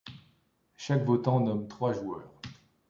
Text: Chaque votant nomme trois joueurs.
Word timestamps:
Chaque 0.77 1.05
votant 1.05 1.39
nomme 1.41 1.67
trois 1.67 1.93
joueurs. 1.93 2.31